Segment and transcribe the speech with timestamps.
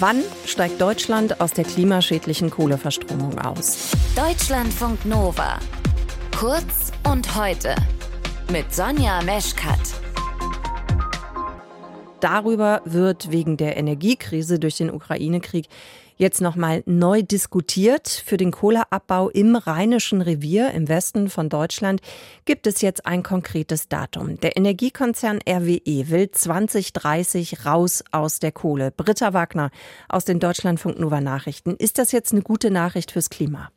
[0.00, 3.90] Wann steigt Deutschland aus der klimaschädlichen Kohleverstromung aus?
[4.16, 5.58] Deutschlandfunk Nova.
[6.34, 7.74] Kurz und heute.
[8.50, 9.78] Mit Sonja Meschkat.
[12.20, 15.66] Darüber wird wegen der Energiekrise durch den Ukraine-Krieg
[16.20, 18.08] jetzt nochmal neu diskutiert.
[18.08, 22.02] Für den Kohleabbau im Rheinischen Revier im Westen von Deutschland
[22.44, 24.38] gibt es jetzt ein konkretes Datum.
[24.38, 28.90] Der Energiekonzern RWE will 2030 raus aus der Kohle.
[28.90, 29.70] Britta Wagner
[30.08, 31.74] aus den Deutschlandfunk Nova Nachrichten.
[31.76, 33.70] Ist das jetzt eine gute Nachricht fürs Klima?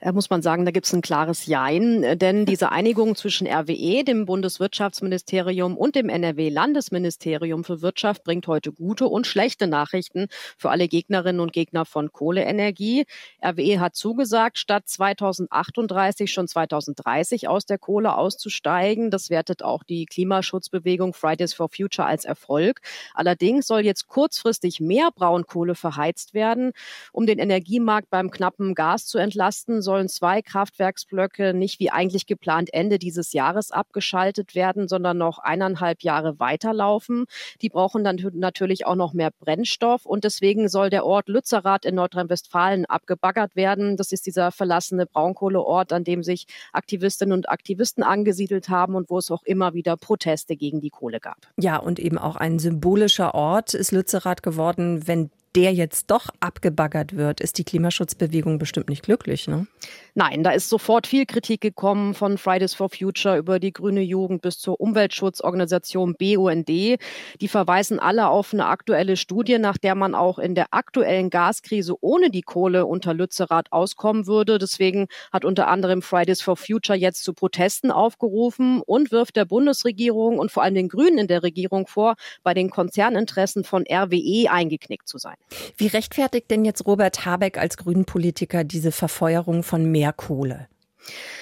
[0.00, 2.02] Äh, muss man sagen, da gibt es ein klares Jein.
[2.02, 8.72] Äh, denn diese Einigung zwischen RWE, dem Bundeswirtschaftsministerium und dem NRW-Landesministerium für Wirtschaft bringt heute
[8.72, 10.28] gute und schlechte Nachrichten
[10.58, 13.04] für alle Gegnerinnen und Gegner von Kohleenergie.
[13.44, 19.10] RWE hat zugesagt, statt 2038 schon 2030 aus der Kohle auszusteigen.
[19.10, 22.80] Das wertet auch die Klimaschutzbewegung Fridays for Future als Erfolg.
[23.14, 26.72] Allerdings soll jetzt kurzfristig mehr Braunkohle verheizt werden,
[27.12, 32.74] um den Energiemarkt beim knappen Gas zu entlasten sollen zwei Kraftwerksblöcke nicht wie eigentlich geplant
[32.74, 37.24] Ende dieses Jahres abgeschaltet werden, sondern noch eineinhalb Jahre weiterlaufen.
[37.62, 41.94] Die brauchen dann natürlich auch noch mehr Brennstoff und deswegen soll der Ort Lützerath in
[41.94, 43.96] Nordrhein-Westfalen abgebaggert werden.
[43.96, 49.18] Das ist dieser verlassene Braunkohleort, an dem sich Aktivistinnen und Aktivisten angesiedelt haben und wo
[49.18, 51.38] es auch immer wieder Proteste gegen die Kohle gab.
[51.58, 57.16] Ja, und eben auch ein symbolischer Ort ist Lützerath geworden, wenn der jetzt doch abgebaggert
[57.16, 59.66] wird, ist die Klimaschutzbewegung bestimmt nicht glücklich, ne?
[60.14, 64.42] Nein, da ist sofort viel Kritik gekommen von Fridays for Future über die grüne Jugend
[64.42, 66.68] bis zur Umweltschutzorganisation BUND.
[66.68, 71.94] Die verweisen alle auf eine aktuelle Studie, nach der man auch in der aktuellen Gaskrise
[72.00, 74.58] ohne die Kohle unter Lützerath auskommen würde.
[74.58, 80.38] Deswegen hat unter anderem Fridays for Future jetzt zu Protesten aufgerufen und wirft der Bundesregierung
[80.38, 85.08] und vor allem den Grünen in der Regierung vor, bei den Konzerninteressen von RWE eingeknickt
[85.08, 85.36] zu sein.
[85.76, 90.68] Wie rechtfertigt denn jetzt Robert Habeck als Grünen-Politiker diese Verfeuerung von mehr Kohle?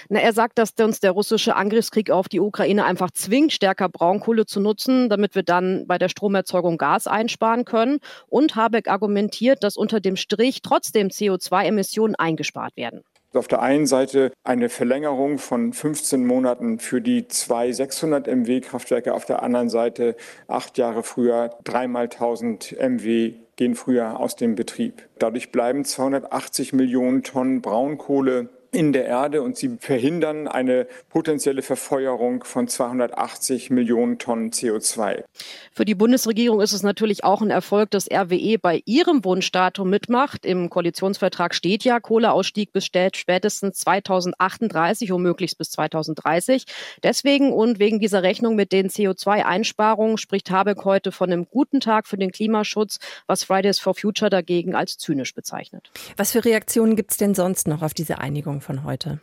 [0.08, 4.46] Na, er sagt, dass uns der russische Angriffskrieg auf die Ukraine einfach zwingt, stärker Braunkohle
[4.46, 7.98] zu nutzen, damit wir dann bei der Stromerzeugung Gas einsparen können.
[8.28, 13.02] Und Habeck argumentiert, dass unter dem Strich trotzdem CO2-Emissionen eingespart werden.
[13.34, 19.12] Auf der einen Seite eine Verlängerung von 15 Monaten für die zwei 600 MW Kraftwerke,
[19.12, 25.08] auf der anderen Seite acht Jahre früher dreimal 1000 MW gehen früher aus dem Betrieb.
[25.18, 32.44] Dadurch bleiben 280 Millionen Tonnen Braunkohle in der Erde und sie verhindern eine potenzielle Verfeuerung
[32.44, 35.24] von 280 Millionen Tonnen CO2.
[35.72, 40.44] Für die Bundesregierung ist es natürlich auch ein Erfolg, dass RWE bei ihrem Wunschdatum mitmacht.
[40.44, 46.64] Im Koalitionsvertrag steht ja Kohleausstieg bis spätestens 2038, womöglich bis 2030.
[47.02, 52.06] Deswegen und wegen dieser Rechnung mit den CO2-Einsparungen spricht Habeck heute von einem guten Tag
[52.06, 55.90] für den Klimaschutz, was Fridays for Future dagegen als zynisch bezeichnet.
[56.16, 58.60] Was für Reaktionen gibt es denn sonst noch auf diese Einigung?
[58.64, 59.20] Von heute?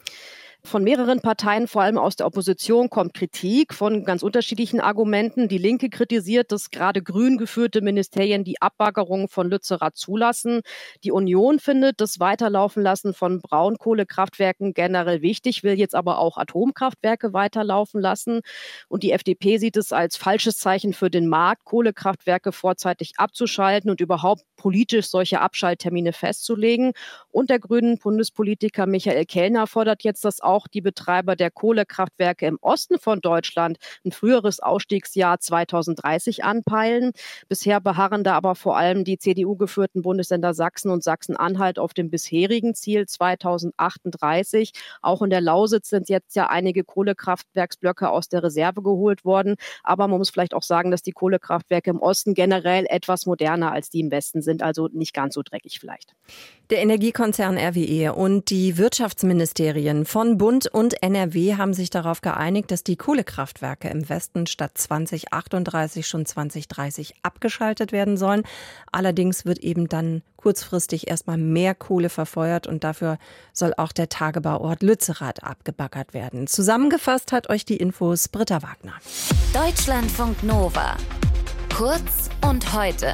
[0.64, 5.48] Von mehreren Parteien, vor allem aus der Opposition, kommt Kritik von ganz unterschiedlichen Argumenten.
[5.48, 10.62] Die Linke kritisiert, dass gerade grün geführte Ministerien die Abbaggerung von Lützerath zulassen.
[11.04, 17.34] Die Union findet das Weiterlaufen lassen von Braunkohlekraftwerken generell wichtig, will jetzt aber auch Atomkraftwerke
[17.34, 18.42] weiterlaufen lassen.
[18.88, 24.00] Und die FDP sieht es als falsches Zeichen für den Markt, Kohlekraftwerke vorzeitig abzuschalten und
[24.00, 26.92] überhaupt politisch solche Abschalttermine festzulegen.
[27.32, 32.58] Und der grünen Bundespolitiker Michael Kellner fordert jetzt, dass auch die Betreiber der Kohlekraftwerke im
[32.62, 37.12] Osten von Deutschland ein früheres Ausstiegsjahr 2030 anpeilen.
[37.48, 42.76] Bisher beharren da aber vor allem die CDU-geführten Bundesländer Sachsen und Sachsen-Anhalt auf dem bisherigen
[42.76, 44.74] Ziel 2038.
[45.02, 49.56] Auch in der Lausitz sind jetzt ja einige Kohlekraftwerksblöcke aus der Reserve geholt worden.
[49.84, 53.90] Aber man muss vielleicht auch sagen, dass die Kohlekraftwerke im Osten generell etwas moderner als
[53.90, 56.16] die im Westen sind, also nicht ganz so dreckig vielleicht.
[56.72, 62.86] Der Energiekonzern RWE und die Wirtschaftsministerien von Bund und NRW haben sich darauf geeinigt, dass
[62.86, 68.44] die Kohlekraftwerke im Westen statt 2038 schon 2030 abgeschaltet werden sollen.
[68.90, 73.18] Allerdings wird eben dann kurzfristig erstmal mehr Kohle verfeuert und dafür
[73.52, 76.48] soll auch der Tagebauort Lützerath abgebaggert werden.
[76.48, 78.94] Zusammengefasst hat euch die Infos Britta Wagner.
[79.54, 80.96] Deutschlandfunk Nova.
[81.76, 83.14] Kurz und heute.